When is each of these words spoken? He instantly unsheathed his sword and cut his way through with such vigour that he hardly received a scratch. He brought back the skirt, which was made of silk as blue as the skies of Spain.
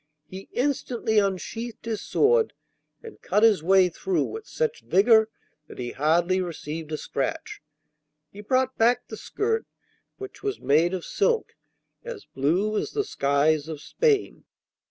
He 0.25 0.49
instantly 0.53 1.19
unsheathed 1.19 1.85
his 1.85 2.01
sword 2.01 2.53
and 3.03 3.21
cut 3.21 3.43
his 3.43 3.61
way 3.61 3.87
through 3.87 4.23
with 4.23 4.47
such 4.47 4.81
vigour 4.81 5.29
that 5.67 5.77
he 5.77 5.91
hardly 5.91 6.41
received 6.41 6.91
a 6.91 6.97
scratch. 6.97 7.61
He 8.31 8.41
brought 8.41 8.75
back 8.79 9.09
the 9.09 9.15
skirt, 9.17 9.67
which 10.17 10.41
was 10.41 10.59
made 10.59 10.95
of 10.95 11.05
silk 11.05 11.55
as 12.03 12.25
blue 12.25 12.75
as 12.79 12.93
the 12.93 13.03
skies 13.03 13.67
of 13.67 13.79
Spain. 13.79 14.45